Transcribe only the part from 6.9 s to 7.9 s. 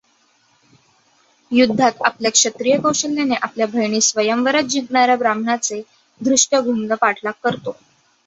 पाठलाग करतो.